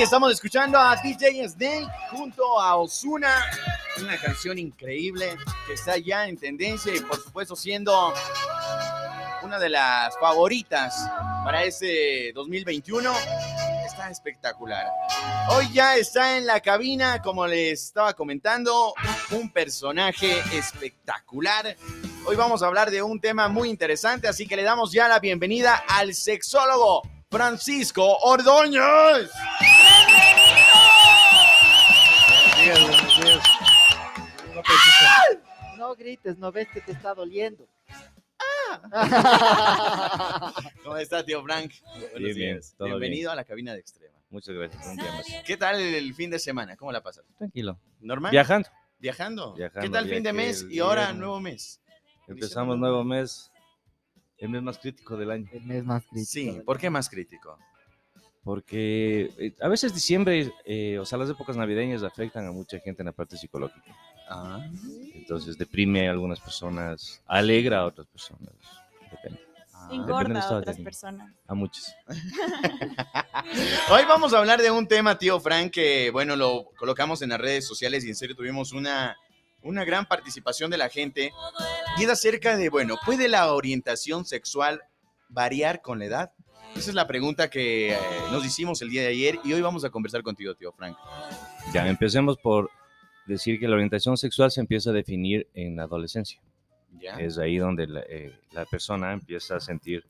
[0.00, 3.44] Estamos escuchando a DJ Snake junto a Osuna.
[4.00, 5.36] Una canción increíble
[5.66, 8.14] que está ya en tendencia y por supuesto siendo
[9.42, 10.94] una de las favoritas
[11.44, 13.12] para este 2021.
[13.84, 14.86] Está espectacular.
[15.50, 18.94] Hoy ya está en la cabina, como les estaba comentando,
[19.32, 21.76] un personaje espectacular.
[22.24, 25.18] Hoy vamos a hablar de un tema muy interesante, así que le damos ya la
[25.18, 29.30] bienvenida al sexólogo Francisco Ordóñez.
[34.68, 35.78] Días.
[35.78, 37.66] No grites, no ves que te está doliendo.
[40.84, 41.72] ¿Cómo está, tío Frank?
[41.90, 42.74] Buenos Bien, bien, días.
[42.76, 44.14] todo Bienvenido a la cabina de Extrema.
[44.30, 44.86] Muchas gracias.
[44.86, 45.26] Un día más.
[45.46, 46.76] ¿Qué tal el fin de semana?
[46.76, 47.24] ¿Cómo la pasas?
[47.38, 47.78] Tranquilo.
[48.00, 48.30] ¿Normal?
[48.30, 48.68] Viajando.
[48.98, 49.54] ¿Viajando?
[49.54, 51.20] Viajando, ¿Qué tal fin de mes y ahora viernes.
[51.20, 51.80] nuevo mes?
[52.26, 53.50] Empezamos nuevo mes.
[54.36, 55.48] El mes más crítico del año.
[55.52, 56.26] El mes más crítico.
[56.26, 56.60] Sí.
[56.64, 57.58] ¿por qué más crítico?
[58.44, 63.02] Porque eh, a veces diciembre, eh, o sea, las épocas navideñas afectan a mucha gente
[63.02, 63.94] en la parte psicológica.
[64.28, 64.60] Ah,
[65.14, 68.52] Entonces deprime a algunas personas, alegra a otras personas.
[69.10, 69.40] Depende.
[69.74, 69.88] ah.
[69.90, 71.32] Engorda a otras personas.
[71.46, 71.94] A muchos.
[73.90, 77.40] Hoy vamos a hablar de un tema, tío Frank, que bueno, lo colocamos en las
[77.40, 79.16] redes sociales y en serio tuvimos una,
[79.62, 81.32] una gran participación de la gente.
[81.98, 84.82] Y es acerca de, bueno, ¿puede la orientación sexual
[85.28, 86.32] variar con la edad?
[86.76, 87.98] Esa es la pregunta que eh,
[88.30, 90.96] nos hicimos el día de ayer y hoy vamos a conversar contigo, tío Frank.
[91.72, 92.70] Ya, empecemos por
[93.28, 96.40] decir que la orientación sexual se empieza a definir en la adolescencia.
[97.18, 100.04] Es ahí donde la, eh, la persona empieza a sentir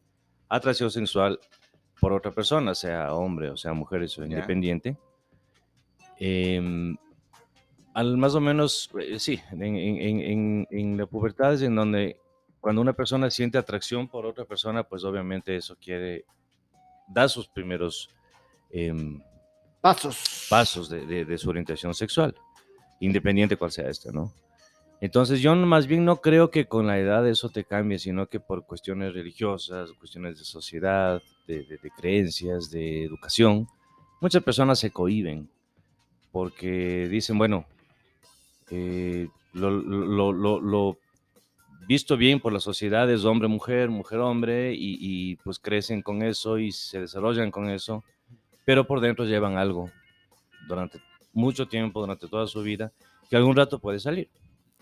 [0.49, 1.39] atracción sexual
[2.01, 4.29] por otra persona, sea hombre o sea mujer, eso Ya.
[4.29, 4.97] independiente.
[6.19, 6.97] Em,
[7.95, 11.75] al más o menos, eh, sí, en, en- en- en- en la pubertad es en
[11.75, 12.21] donde
[12.61, 16.25] cuando una persona siente atracción por otra persona, pues obviamente eso quiere
[17.09, 18.09] dar sus primeros
[18.71, 19.21] em,
[19.81, 20.47] Pasos.
[20.51, 22.35] pasos de, de- de su orientación sexual,
[23.01, 24.33] independiente cuál sea esta, ¿no?
[25.01, 28.41] Entonces yo más bien no creo que con la edad eso te cambie, sino que
[28.41, 33.67] por cuestiones religiosas, cuestiones de sociedad, de, de- de creencias, de educación,
[34.21, 35.49] muchas personas se cohiben
[36.33, 37.67] porque dicen, bueno,
[38.71, 40.99] eh, lo, lo- lo- lo
[41.87, 46.73] visto bien por la sociedad es hombre-mujer, mujer-hombre, y, y pues crecen con eso y
[46.73, 48.05] se desarrollan con eso
[48.65, 49.91] pero por dentro llevan algo
[50.69, 51.01] durante
[51.39, 52.93] mucho tiempo, durante toda su vida,
[53.31, 54.29] que algún rato puede salir.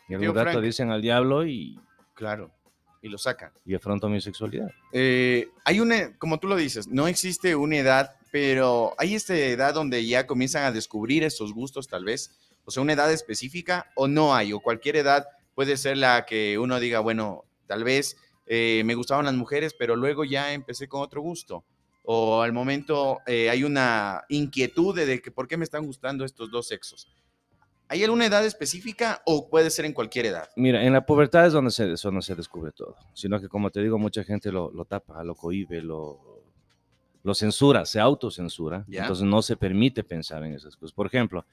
[0.08, 0.64] Y algún Tío rato Frank.
[0.64, 1.78] dicen al diablo y,
[2.14, 2.50] Claro.
[3.02, 3.52] Y lo sacan.
[3.64, 4.68] y afronto mi sexualidad.
[4.92, 9.74] Eh, hay una, como tú lo dices, no existe una edad, pero hay esta edad
[9.74, 12.32] donde ya comienzan a descubrir esos gustos tal vez,
[12.64, 16.58] o sea, una edad específica o no hay, o cualquier edad puede ser la que
[16.58, 21.02] uno diga, bueno, tal vez eh, me gustaban las mujeres, pero luego ya empecé con
[21.02, 21.64] otro gusto.
[22.08, 26.24] O al momento eh, hay una inquietud de, de que por qué me están gustando
[26.24, 27.08] estos dos sexos.
[27.88, 30.48] ¿Hay alguna edad específica o puede ser en cualquier edad?
[30.56, 33.70] Mira, en la pubertad es donde se, es donde se descubre todo, sino que como
[33.70, 36.42] te digo, mucha gente lo, lo tapa, lo cohibe, lo,
[37.22, 39.02] lo censura, se autocensura, Ya.
[39.02, 40.92] entonces no se permite pensar en esas cosas.
[40.92, 41.44] Por ejemplo,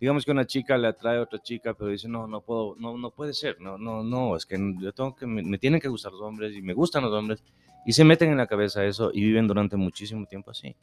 [0.00, 2.96] digamos que una chica le atrae a otra chica, pero dice, no, no puedo, no,
[2.98, 5.88] no puede ser, no, no, no, es que yo tengo que, me, me tienen que
[5.88, 7.42] gustar los hombres y me gustan los hombres,
[7.86, 10.74] y se meten en la cabeza eso y viven durante muchísimo tiempo así.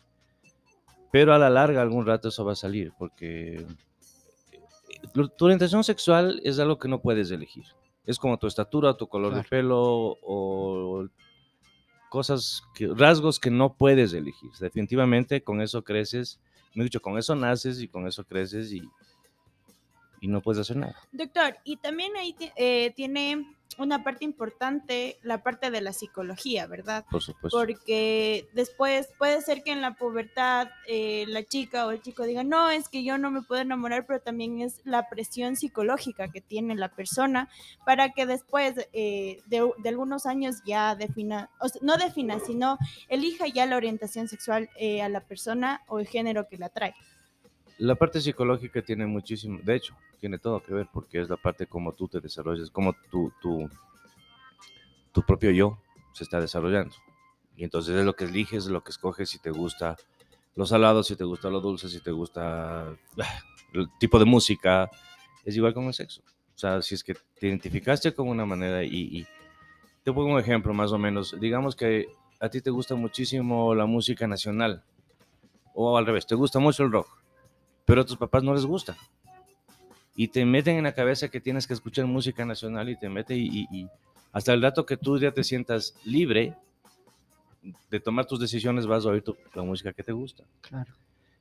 [1.12, 3.58] Pero a la larga, algún rato eso va a salir, porque
[4.52, 4.60] eh,
[5.38, 7.66] tu orientación sexual es algo que no puedes elegir.
[8.06, 9.50] Es como tu estatura, tu color de Claro.
[9.50, 11.08] pelo o
[12.10, 14.52] cosas, que, rasgos que no puedes elegir.
[14.60, 16.40] Definitivamente con eso creces,
[16.74, 18.82] me he dicho, con eso naces y con eso creces y,
[20.24, 20.96] y no puedes hacer nada.
[21.12, 23.46] Doctor, y también ahí eh, tiene
[23.78, 27.04] una parte importante, la parte de la psicología, ¿verdad?
[27.12, 27.58] Por supuesto.
[27.58, 32.46] Porque después puede ser que en la pubertad eh, la chica o el chico diga,
[32.46, 36.40] no, es que yo no me puedo enamorar, pero también es la presión psicológica que
[36.40, 37.50] tiene la persona
[37.86, 42.78] para que después eh, de, de algunos años ya defina, o sea, no defina, sino
[43.10, 46.94] elija ya la orientación sexual eh, a la persona o el género que la atrae.
[47.78, 51.68] La parte psicológica tiene muchísimo, de hecho, tiene todo que ver porque es la parte
[51.68, 53.70] como tú te desarrollas, como tu, tu,
[55.12, 55.78] tu propio yo
[56.14, 56.96] se está desarrollando.
[57.58, 59.98] Y entonces es lo que eliges, lo que escoges, si te gusta
[60.56, 62.96] lo salado, si te gusta lo dulce, si te gusta
[63.74, 64.90] el tipo de música,
[65.44, 66.22] es igual con el sexo.
[66.56, 69.28] O sea, si es que te identificaste con una manera y, y
[70.06, 72.08] te pongo un ejemplo más o menos, digamos que
[72.40, 74.86] a ti te gusta muchísimo la música nacional
[75.74, 77.24] o al revés, te gusta mucho el rock
[77.86, 78.96] pero a tus papás no les gusta.
[80.16, 83.36] Y te meten en la cabeza que tienes que escuchar música nacional y te mete
[83.36, 83.88] y, y- y
[84.32, 86.56] hasta el rato que tú ya te sientas libre
[87.90, 90.44] de tomar tus decisiones vas a oír tu- la música que te gusta.
[90.62, 90.92] Claro.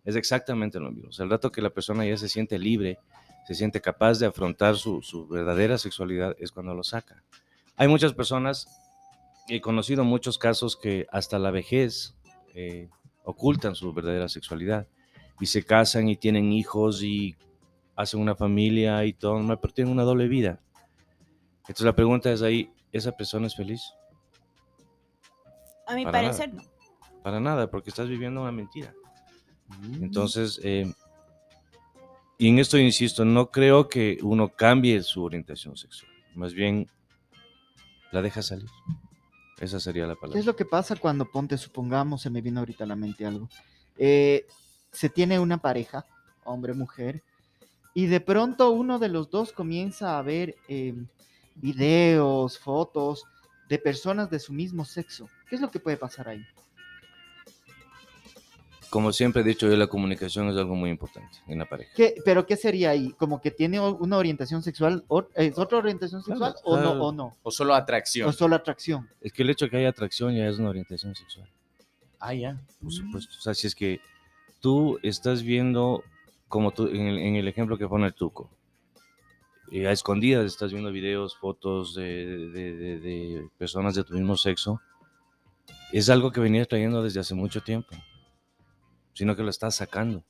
[0.04, 1.08] Es exactamente lo mismo.
[1.10, 2.98] O sea, el rato que la persona ya se siente libre,
[3.46, 7.22] se siente capaz de afrontar su, su verdadera sexualidad, es cuando lo saca.
[7.76, 8.68] Hay muchas personas,
[9.48, 12.14] he conocido muchos casos que hasta la vejez
[12.54, 12.88] eh,
[13.24, 14.86] ocultan su verdadera sexualidad
[15.40, 17.36] y se casan y tienen hijos y
[17.96, 20.60] hacen una familia y todo, pero tienen una doble vida.
[21.60, 23.82] Entonces la pregunta es ahí, ¿esa persona es feliz?
[25.86, 26.62] A mi Para parecer, no.
[27.22, 28.94] Para nada, porque estás viviendo una mentira.
[30.00, 30.92] Entonces, eh,
[32.36, 36.90] y en esto insisto, no creo que uno cambie su orientación sexual, más bien
[38.10, 38.68] la deja salir.
[39.60, 40.40] Esa sería la ¿Qué palabra.
[40.40, 43.48] es lo que pasa cuando, ponte, supongamos, se me vino ahorita a la mente algo,
[43.96, 44.46] eh,
[44.90, 46.06] se tiene una pareja,
[46.44, 47.22] hombre-mujer,
[47.94, 50.94] y de pronto uno de los dos comienza a ver eh,
[51.56, 53.24] videos, fotos
[53.68, 55.28] de personas de su mismo sexo.
[55.48, 56.44] ¿Qué es lo que puede pasar ahí?
[58.90, 61.90] Como siempre he dicho yo, la comunicación es algo muy importante en la pareja.
[61.96, 63.12] ¿Qué, ¿Pero qué sería ahí?
[63.18, 65.02] ¿Como que tiene una orientación sexual?
[65.08, 66.94] o- ¿Es otra orientación sexual o claro.
[66.96, 67.02] no?
[67.04, 67.36] ¿O no?
[67.42, 68.28] O solo atracción.
[68.28, 69.08] ¿O solo atracción?
[69.22, 71.48] Es que el hecho de que haya atracción ya es una orientación sexual,
[72.20, 72.60] ah, ya.
[72.82, 73.34] por supuesto.
[73.38, 73.98] O sea, si es que
[74.60, 76.04] tú estás viendo,
[76.52, 78.50] como tú, en el, en el ejemplo que pone el Tuco,
[79.70, 82.04] eh, a escondidas estás viendo videos, fotos de,
[82.50, 84.78] de- de- de personas de tu mismo sexo,
[85.92, 87.88] es algo que venías trayendo desde hace mucho tiempo,
[89.14, 90.24] sino que lo estás sacando.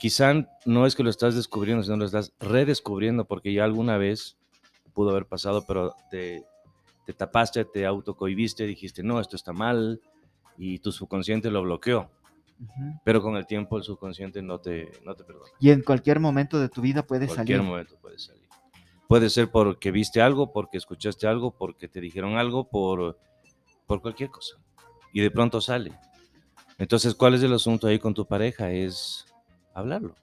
[0.00, 0.34] Quizá
[0.66, 4.36] no es que lo estás descubriendo, sino lo estás redescubriendo porque ya alguna vez
[4.94, 6.42] pudo haber pasado, pero te,
[7.06, 10.00] te tapaste, te autocohibiste, dijiste, no, esto está mal,
[10.58, 12.10] y tu subconsciente lo bloqueó.
[12.62, 13.00] Ujú.
[13.04, 15.50] Pero con el tiempo el subconsciente no te, no te perdona.
[15.60, 17.70] Y en cualquier momento de tu vida puede En cualquier salir.
[17.70, 18.42] momento puede salir.
[19.08, 23.18] Puede ser porque viste algo, porque escuchaste algo, porque te dijeron algo, por,
[23.86, 24.56] por cualquier cosa.
[25.12, 25.92] Y de pronto sale.
[26.78, 28.70] Entonces, ¿cuál es el asunto ahí con tu pareja?
[28.72, 29.26] Es
[29.74, 30.14] hablarlo.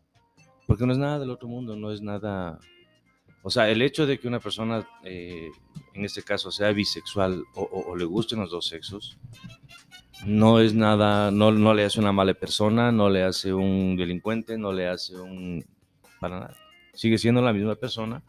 [0.65, 2.59] Porque no es nada del otro mundo, no es nada...
[3.43, 5.49] O sea, el hecho de que una persona, eh,
[5.93, 9.17] en este caso, sea bisexual o, o- o le gusten los dos sexos,
[10.25, 14.57] no es nada, no, no le hace una mala persona, no le hace un delincuente,
[14.57, 15.65] no le hace un...
[16.19, 16.55] para nada.
[16.93, 18.21] Sigue siendo la misma persona,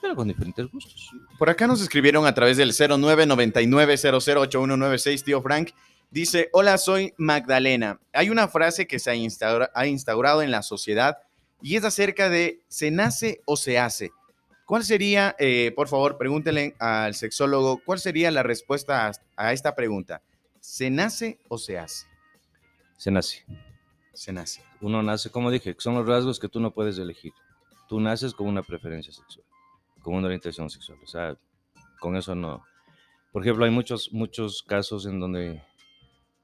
[0.00, 1.10] pero con diferentes gustos.
[1.38, 5.70] Por acá nos escribieron a través del 0999008196, tío Frank.
[6.10, 7.98] Dice, hola, soy Magdalena.
[8.12, 11.18] Hay una frase que se ha, instaura- ha instaurado en la sociedad
[11.62, 14.10] y es acerca de ¿se nace o se hace?
[14.66, 19.74] ¿Cuál sería, eh, por favor, pregúntenle al sexólogo, cuál sería la respuesta a, a esta
[19.74, 20.20] pregunta?
[20.62, 22.06] ¿Se nace o se hace?
[22.96, 23.44] Se nace.
[24.12, 24.62] Se nace.
[24.80, 27.32] Uno nace, como dije, son los rasgos que tú no puedes elegir.
[27.88, 29.44] Tú naces con una preferencia sexual,
[30.02, 30.98] con una orientación sexual.
[31.02, 31.36] O sea,
[31.98, 32.62] con eso no.
[33.32, 35.60] Por ejemplo, hay muchos, muchos casos en donde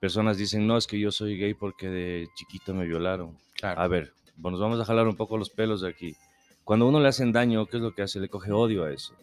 [0.00, 3.38] personas dicen, no, es que yo soy gay porque de chiquito me violaron.
[3.54, 3.80] Claro.
[3.80, 6.16] A ver, bueno, nos vamos a jalar un poco los pelos de aquí.
[6.64, 8.18] Cuando a uno le hacen daño, ¿qué es lo que hace?
[8.18, 9.14] Le coge odio a eso,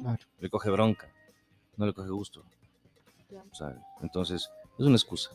[0.00, 0.18] Claro.
[0.40, 1.12] le coge bronca,
[1.76, 2.42] no le coge gusto.
[3.52, 4.48] Sea, entonces,
[4.78, 5.30] es una excusa.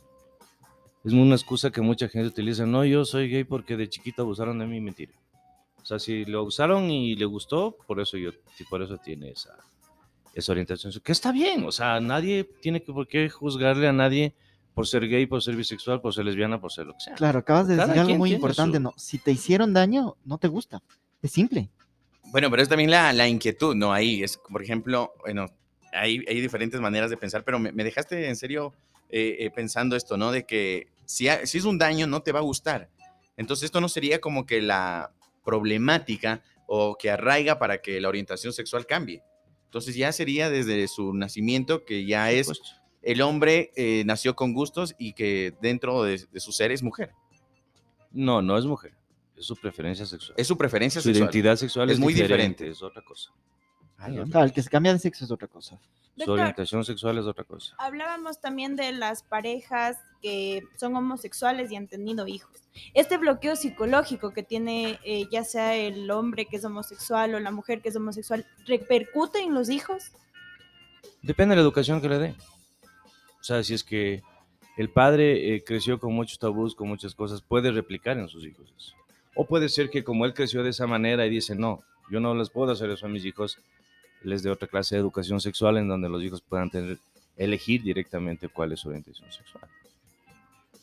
[1.04, 2.66] Es una excusa que mucha gente utiliza.
[2.66, 5.12] No, yo soy gay porque de chiquito abusaron de mí, mentira.
[5.82, 8.32] O sea, si lo abusaron y le gustó, por eso yo,
[8.70, 9.58] por eso tiene esa,
[10.34, 10.94] esa orientación.
[11.04, 14.34] Que está bien, o sea, nadie tiene que por qué juzgarle a nadie
[14.74, 17.16] por ser gay, por ser bisexual, por ser lesbiana, por ser lo que sea.
[17.16, 18.94] Claro, acabas de Cada decir algo muy importante, su- ¿no?
[18.98, 20.82] Si te hicieron daño, no te gusta.
[21.22, 21.70] Es simple.
[22.32, 23.92] Bueno, pero es también la, la inquietud, ¿no?
[23.94, 25.48] Ahí es, por ejemplo, bueno,
[25.94, 28.74] hay, hay diferentes maneras de pensar, pero me, me dejaste en serio
[29.10, 30.32] eh, eh, pensando esto, ¿no?
[30.32, 32.90] De que si, ha- si es un daño, no te va a gustar.
[33.38, 35.12] Entonces, esto no sería como que la
[35.44, 39.22] problemática o que arraiga para que la orientación sexual cambie.
[39.66, 42.52] Entonces, ya sería desde su nacimiento que ya es
[43.02, 47.12] el hombre eh, nació con gustos y que dentro de, de su ser es mujer.
[48.12, 48.94] No, no es mujer.
[49.36, 50.36] Es su preferencia sexual.
[50.38, 51.24] Es su preferencia su sexual.
[51.26, 52.70] identidad sexual Es es, muy diferente, diferente.
[52.70, 53.32] Es otra cosa.
[54.04, 54.26] Ah.
[54.30, 55.80] Claro, el que se cambia de sexo es otra cosa.
[56.16, 57.74] Su Doctor, orientación sexual es otra cosa.
[57.80, 62.52] hablábamos también de las parejas que son homosexuales y han tenido hijos.
[62.94, 67.50] Este bloqueo psicológico que tiene eh, ya sea el hombre que es homosexual o la
[67.50, 70.12] mujer que es homosexual, ¿repercute en los hijos?
[71.24, 72.36] Depende de la educación que le dé.
[73.40, 74.22] O sea, si es que
[74.78, 78.72] el padre eh, creció con muchos tabús, con muchas cosas, puede replicar en sus hijos
[78.78, 78.96] eso.
[79.36, 82.36] O puede ser que como él creció de esa manera y dice, no, yo no
[82.36, 83.58] les puedo hacer eso a mis hijos,
[84.24, 86.98] les dé otra clase de educación sexual en donde los hijos puedan tener,
[87.38, 89.66] elegir directamente cuál es su orientación sexual.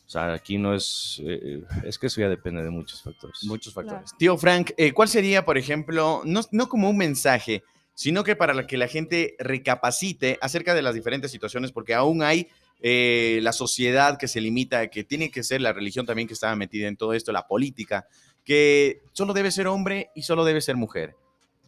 [0.07, 3.45] O sea, aquí no es, eh, es que eso ya depende de muchos factores.
[3.45, 4.11] Muchos factores.
[4.19, 7.63] Tío Frank, eh, ¿cuál sería, por ejemplo, no, no como un mensaje,
[7.95, 12.23] sino que para la que la gente recapacite acerca de las diferentes situaciones, porque aún
[12.23, 12.49] hay
[12.81, 16.57] eh, la sociedad que se limita, que tiene que ser la religión también que estaba
[16.57, 18.07] metida en todo esto, la política,
[18.43, 21.15] que solo debe ser hombre y solo debe ser mujer,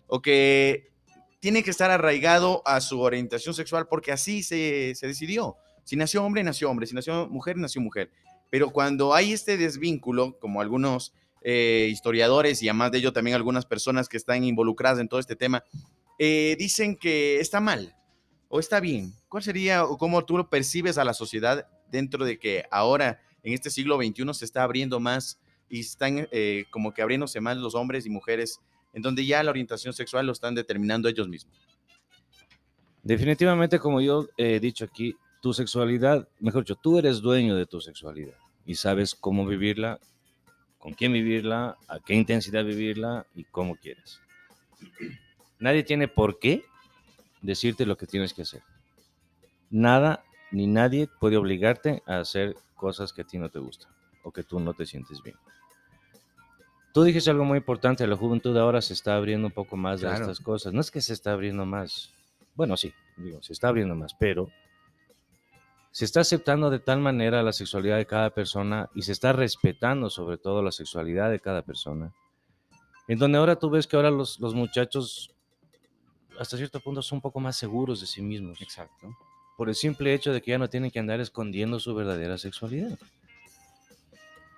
[0.07, 0.92] o que
[1.43, 5.57] tiene que estar arraigado a su orientación sexual porque así se, se decidió.
[5.83, 8.13] Si nació hombre, nació hombre, si nació mujer, nació mujer.
[8.49, 13.67] Pero cuando hay este desvínculo, como algunos eh, historiadores y además de ello también algunas
[13.67, 15.65] personas que están involucradas en todo este tema,
[16.17, 17.97] eh, dicen que está mal
[18.47, 19.13] o está bien.
[19.29, 23.53] ¿Cuál sería o cómo tú lo percibes a la sociedad dentro de que ahora, en
[23.53, 27.75] este siglo XXI, se está abriendo más y están eh, como que abriéndose más los
[27.75, 28.61] hombres y mujeres,
[28.93, 31.57] en donde ya la orientación sexual lo están determinando ellos mismos?
[33.03, 37.81] Definitivamente, como yo he dicho aquí, tu sexualidad, mejor dicho, tú eres dueño de tu
[37.81, 39.99] sexualidad y sabes cómo vivirla,
[40.79, 44.21] con quién vivirla, a qué intensidad vivirla y cómo quieres.
[45.59, 46.65] Nadie tiene por qué
[47.41, 48.63] decirte lo que tienes que hacer.
[49.71, 53.91] Nada ni nadie puede obligarte a hacer cosas que a ti no te gustan
[54.23, 55.37] o que tú no te sientes bien.
[56.93, 60.17] Tú dijiste algo muy importante, la juventud ahora se está abriendo un poco más Claro.
[60.17, 60.73] de estas cosas.
[60.73, 62.11] No es que se está abriendo más,
[62.55, 64.49] bueno, sí, digo, se está abriendo más, pero
[65.91, 70.11] se está aceptando de tal manera la sexualidad de cada persona y se está respetando
[70.11, 72.13] sobre todo la sexualidad de cada persona.
[73.09, 75.35] En donde ahora tú ves que ahora los, los muchachos
[76.39, 78.61] hasta cierto punto son un poco más seguros de sí mismos.
[78.63, 79.15] Exacto.
[79.57, 82.99] Por el simple hecho de que ya no tienen que andar escondiendo su verdadera sexualidad.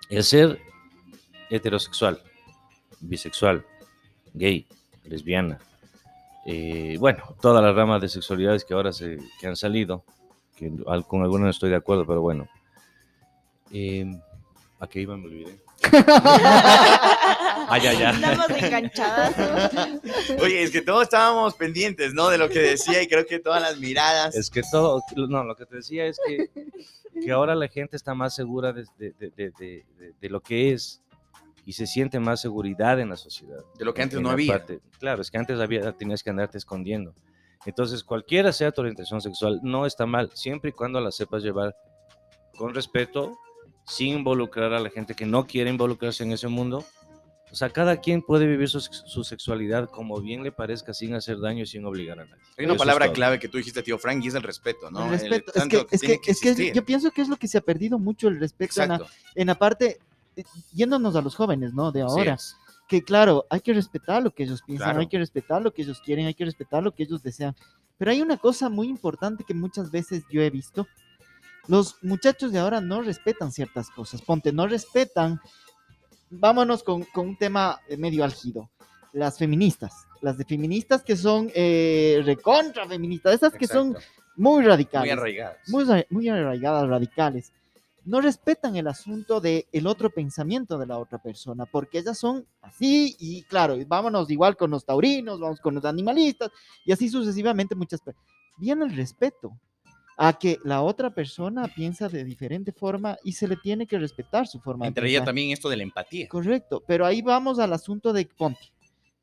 [0.09, 0.59] El ser
[1.49, 2.21] heterosexual,
[2.99, 3.65] bisexual,
[4.33, 4.65] gay,
[5.03, 5.59] lesbiana,
[6.45, 10.03] eh, bueno, todas las ramas de sexualidades que ahora se, que han salido,
[10.55, 10.71] que
[11.07, 12.47] con algunas no estoy de acuerdo, pero bueno.
[13.71, 14.05] Eh,
[14.79, 15.17] ¿A qué iba?
[15.17, 15.59] Me olvidé.
[17.67, 18.11] Ah, ya, ya.
[18.11, 19.33] Estamos enganchadas.
[20.39, 22.29] Oye, es que todos estábamos pendientes, ¿no?
[22.29, 24.35] De lo que decía y creo que todas las miradas.
[24.35, 26.49] Es que todo, no, lo que te decía es que,
[27.19, 30.41] que ahora la gente está más segura de, de- de- de- de- de- de lo
[30.41, 31.01] que es
[31.65, 33.59] y se siente más seguridad en la sociedad.
[33.77, 34.53] De lo que antes En no había.
[34.59, 37.15] parte- claro, es que antes había, tenías que andarte escondiendo.
[37.65, 41.75] Entonces, cualquiera sea tu orientación sexual, no está mal, siempre y cuando la sepas llevar
[42.57, 43.35] con respeto,
[43.87, 46.85] sin involucrar a la gente que no quiere involucrarse en ese mundo.
[47.51, 51.39] O sea, cada quien puede vivir su, su sexualidad como bien le parezca, sin hacer
[51.39, 52.41] daño y sin obligar a nadie.
[52.57, 54.89] Hay una Eso es palabra clave que tú dijiste, tío Frank, y es el respeto,
[54.91, 55.05] ¿no?
[55.07, 55.51] El El respeto.
[55.51, 57.57] es tanto que, es tiene que, es que yo pienso que es lo que se
[57.57, 59.13] ha perdido mucho el respeto en la, Exacto.
[59.35, 59.99] en la parte,
[60.73, 61.91] yéndonos a los jóvenes, ¿no?
[61.91, 62.33] De ahora.
[62.33, 62.55] es.
[62.87, 64.99] que claro, hay que respetar lo que ellos piensan, Claro.
[64.99, 67.55] hay que respetar lo que ellos quieren, hay que respetar lo que ellos desean.
[67.97, 70.85] Pero hay una cosa muy importante que muchas veces yo he visto.
[71.67, 74.21] Los muchachos de ahora no respetan ciertas cosas.
[74.21, 75.39] Ponte, no respetan.
[76.29, 78.69] Vámonos con, con un tema eh, medio álgido.
[79.13, 80.05] Las feministas.
[80.21, 83.33] Las de feministas que son eh, recontra feministas.
[83.35, 84.09] Esas que son Exacto.
[84.35, 85.57] muy radicales muy arraigadas.
[85.69, 87.53] muy, muy arraigadas, radicales,
[88.05, 92.45] no respetan el asunto del el otro pensamiento de la otra persona, porque ellas son
[92.61, 96.51] así y claro, y vámonos igual con los taurinos, vamos con los animalistas
[96.85, 98.29] y así sucesivamente muchas personas.
[98.57, 99.59] Viene el respeto
[100.17, 104.47] a que la otra persona piensa de diferente forma y se le tiene que respetar
[104.47, 106.27] su forma de Entre ella también esto de la empatía.
[106.29, 108.71] Correcto, pero ahí vamos al asunto de Ponte.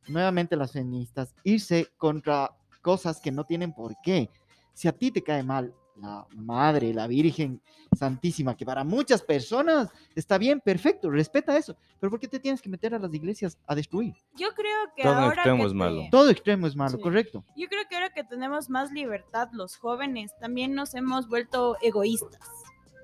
[0.08, 2.50] Nuevamente las feministas, irse contra
[2.82, 4.28] cosas que no tienen por qué.
[4.74, 7.60] Si a ti te cae mal la madre, la Virgen
[7.96, 12.62] Santísima, que para muchas personas está bien, perfecto, respeta eso, pero ¿por qué te tienes
[12.62, 14.14] que meter a las iglesias a destruir?
[14.34, 16.00] Yo creo que Todo ahora extremo que es malo.
[16.02, 17.02] te- Todo extremo es malo, Sí.
[17.02, 17.44] correcto.
[17.56, 22.40] Yo creo que ahora que tenemos más libertad los jóvenes, también nos hemos vuelto egoístas.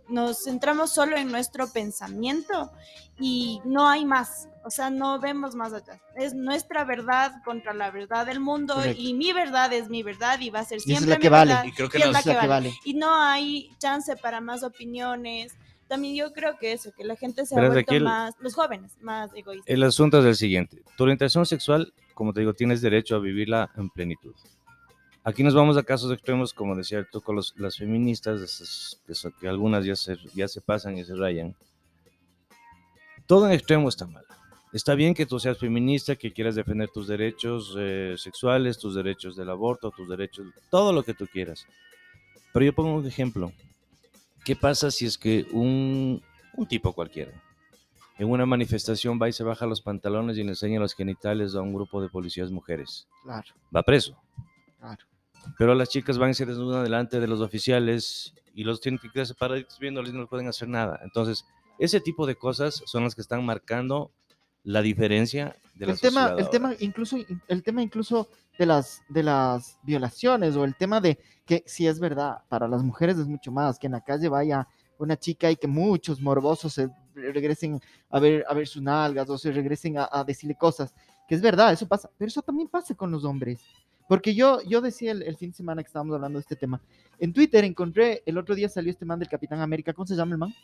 [0.09, 2.71] Nos centramos solo en nuestro pensamiento
[3.19, 4.49] y no hay más.
[4.65, 6.01] O sea, no vemos más allá.
[6.17, 9.01] Es nuestra verdad contra la verdad del mundo Correcto.
[9.03, 11.53] y mi verdad es mi verdad y va a ser siempre la mi que vale.
[11.55, 12.69] verdad, Y creo que y es la Es la que que vale.
[12.69, 12.79] vale.
[12.85, 15.55] Y no hay chance para más opiniones.
[15.89, 18.55] También yo creo que eso, que la gente se Pero ha vuelto el- más, los
[18.55, 19.69] jóvenes, más egoístas.
[19.75, 20.83] El asunto es el siguiente.
[20.97, 24.35] Tu orientación sexual, como te digo, tienes derecho a vivirla en plenitud.
[25.25, 29.33] Aquí nos vamos a casos extremos, como decía tú, con los- las feministas, que, son-
[29.41, 31.55] que algunas ya se, ya se pasan y se rayan.
[33.27, 34.25] Todo en extremo está mal.
[34.73, 39.37] Está bien que tú seas feminista, que quieras defender tus derechos eh, sexuales, tus derechos
[39.37, 41.67] del aborto, tus derechos, todo lo que tú quieras.
[42.53, 43.53] Pero yo pongo un ejemplo.
[44.45, 46.23] ¿Qué pasa si es que un,
[46.55, 47.33] un tipo cualquiera
[48.19, 51.61] en una manifestación va y se baja los pantalones y le enseña los genitales a
[51.61, 53.07] un grupo de policías mujeres?
[53.23, 54.17] Claro, Va preso.
[54.79, 55.05] Claro.
[55.57, 59.11] Pero las chicas van y se desnudan delante de los oficiales y los tienen que
[59.11, 61.01] quedarse parados viéndoles y no pueden hacer nada.
[61.03, 61.45] Entonces,
[61.79, 64.11] ese tipo de cosas son las que están marcando
[64.65, 67.17] la diferencia de la el tema, sociedad el tema incluso,
[67.47, 72.01] el tema incluso de las, de las violaciones o el tema de que si es
[72.01, 74.67] verdad, para las mujeres es mucho más, que en la calle vaya
[74.99, 77.81] una chica y que muchos morbosos se regresen
[78.11, 80.93] a ver, a ver sus nalgas o se regresen a, a decirle cosas,
[81.29, 83.61] que es verdad, eso pasa, pero eso también pasa con los hombres.
[84.09, 86.81] Porque yo, yo decía el, el fin de semana que estábamos hablando de este tema,
[87.19, 90.33] en Twitter encontré, el otro día salió este man del Capitán América, ¿cómo se llama
[90.33, 90.55] el man?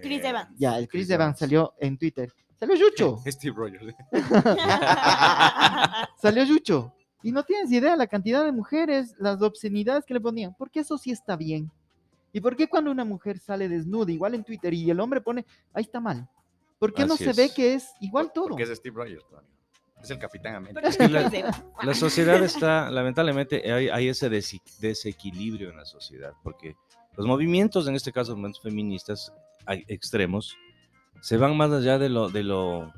[0.00, 0.50] Chris Eh, Evans.
[0.58, 1.38] Ya, el Chris Chris Evans Evans.
[1.38, 2.32] salió en Twitter.
[2.58, 3.18] Salió Yucho.
[3.26, 3.94] Steve Rogers.
[6.20, 6.92] Salió Yucho.
[7.22, 10.54] Y no tienes idea la cantidad de mujeres, las obscenidades que le ponían.
[10.56, 11.70] Porque eso sí está bien.
[12.32, 15.44] ¿Y por qué cuando una mujer sale desnuda, igual en Twitter, y el hombre pone,
[15.72, 16.28] ahí está mal?
[16.78, 17.36] ¿Por qué no se es.
[17.36, 18.48] ve que es igual todo?
[18.50, 19.46] Porque es Steve Rogers, Tony.
[20.02, 20.80] Es el Capitán América.
[20.80, 21.64] Pero que la-.
[21.82, 26.76] La sociedad está, lamentablemente, hay, hay ese desi- desequilibrio en la sociedad, porque
[27.16, 29.32] los movimientos, en este caso, los movimientos feministas
[29.66, 30.56] hay extremos,
[31.20, 32.92] se van más allá de lo, de lo,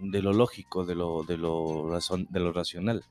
[0.00, 3.04] de lo lógico, de lo, de, lo razón, de lo racional.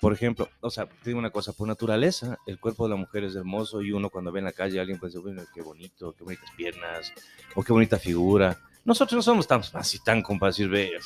[0.00, 3.24] Por ejemplo, o sea, te digo una cosa, por naturaleza, el cuerpo de la mujer
[3.24, 5.62] es hermoso y uno cuando ve en la calle a alguien puede decir, bueno, qué
[5.62, 7.12] bonito, qué bonitas piernas,
[7.54, 8.58] o qué bonita figura.
[8.84, 11.00] Nosotros no somos tan así tan sea,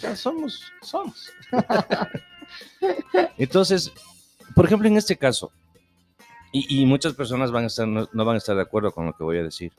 [0.00, 1.30] ya somos, somos.
[3.38, 3.92] Entonces,
[4.54, 5.52] por ejemplo, en este caso,
[6.52, 9.06] y, y muchas personas van a estar, no, no van a estar de acuerdo con
[9.06, 9.72] lo que voy a decir.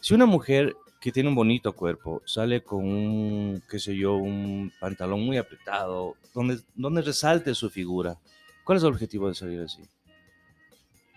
[0.00, 4.72] Si una mujer que tiene un bonito cuerpo sale con un, qué sé yo, un
[4.78, 8.16] pantalón muy apretado, donde, donde resalte su figura,
[8.62, 9.82] ¿cuál es el objetivo de salir así?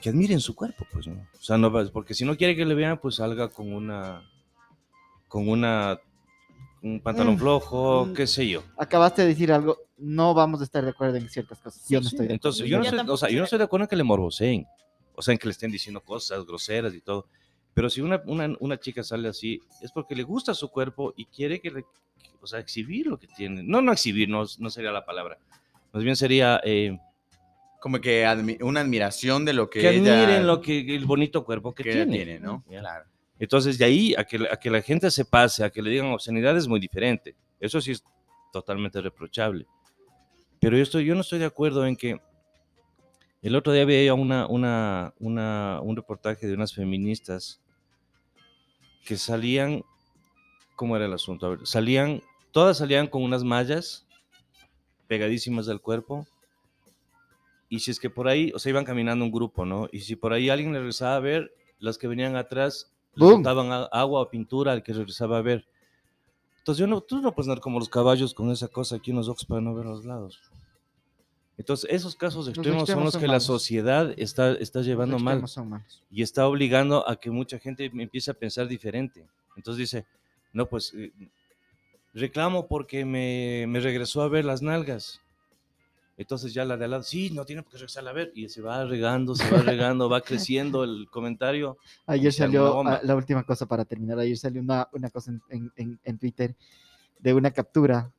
[0.02, 1.28] Que admiren su cuerpo, pues, ¿no?
[1.40, 4.28] O sea, no, porque si no quiere que le vean, pues salga con una,
[5.28, 6.00] con una,
[6.86, 8.14] un pantalón Mm, flojo, mm.
[8.14, 8.64] qué sé yo.
[8.78, 11.88] Acabaste de decir algo, no vamos a estar de acuerdo en ciertas cosas.
[11.90, 12.34] Yo no Sí, estoy de acuerdo.
[12.36, 14.68] Entonces, yo no, estoy, o sea, yo no estoy de acuerdo en que le morboseen,
[15.16, 17.28] o sea, en que le estén diciendo cosas groseras y todo.
[17.74, 21.26] Pero si una, una, una chica sale así, es porque le gusta su cuerpo y
[21.26, 21.86] quiere que, le-
[22.40, 23.64] o sea, exhibir lo que tiene.
[23.64, 25.40] No, no exhibir, no, no sería la palabra.
[25.92, 26.98] Más bien sería eh,
[27.82, 31.44] Como que admi- una admiración de lo que, que ella admiren lo que, el bonito
[31.44, 32.12] cuerpo que, que tiene.
[32.16, 32.64] tiene, ¿no?
[32.68, 33.06] Claro.
[33.40, 36.08] Entonces, de ahí a que, a que la gente se pase, a que le digan
[36.08, 37.36] obscenidad es muy diferente.
[37.60, 38.04] Eso sí es
[38.54, 39.66] totalmente reprochable.
[40.60, 42.20] Pero yo, yo no estoy de acuerdo en que
[43.42, 47.62] el otro día veía una, una, una, un reportaje de unas feministas
[49.06, 49.84] que salían,
[50.76, 51.46] ¿cómo era el asunto?
[51.46, 54.08] A ver, salían, todas salían con unas mallas
[55.08, 56.26] pegadísimas del cuerpo.
[57.70, 59.90] Y si es que por ahí, o sea, iban caminando un grupo, ¿no?
[59.92, 62.95] Y si por ahí alguien le regresaba a ver, las que venían atrás
[63.72, 65.66] A- agua o pintura al que regresaba a ver.
[66.60, 69.18] Entonces, yo no, tú no puedes andar como los caballos con esa cosa aquí en
[69.18, 70.42] los ojos para no ver los lados.
[71.58, 75.24] Entonces, esos casos extremos son extremos los son que la sociedad está, está llevando Los
[75.24, 76.04] mal extremos son malos.
[76.12, 79.26] y está obligando a que mucha gente empiece a pensar diferente.
[79.56, 80.06] Entonces dice,
[80.52, 81.14] no, pues eh,
[82.14, 85.22] reclamo porque me, me regresó a ver las nalgas.
[86.18, 88.32] Entonces ya la de al lado, sí, no tiene por qué regresarla a ver.
[88.36, 91.78] Y se va regando, se va regando, va creciendo el comentario.
[92.08, 94.18] Ayer salió ah, la última cosa para terminar.
[94.20, 96.56] Ayer salió una, una cosa en, en- en- en Twitter
[97.20, 98.12] de una captura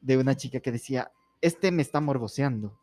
[0.00, 2.78] de una chica que decía, este me está morboseando.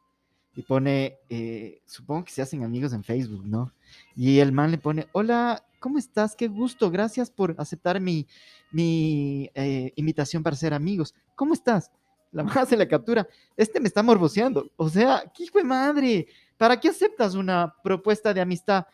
[0.55, 3.71] Y pone, eh, supongo que se hacen amigos en Facebook, ¿no?
[4.15, 6.35] Y el man le pone, hola, ¿cómo estás?
[6.35, 8.27] Qué gusto, gracias por aceptar mi,
[8.71, 11.13] mi eh, invitación para ser amigos.
[11.35, 11.91] ¿Cómo estás?
[12.31, 14.69] La man hace la captura, este me está morboseando.
[14.75, 16.27] O sea, ¿qué hijo de madre?
[16.57, 18.85] ¿Para qué aceptas una propuesta de amistad